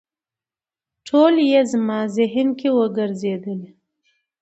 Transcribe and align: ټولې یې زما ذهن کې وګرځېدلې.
ټولې 1.07 1.43
یې 1.51 1.61
زما 1.71 1.99
ذهن 2.15 2.47
کې 2.59 2.69
وګرځېدلې. 2.79 3.69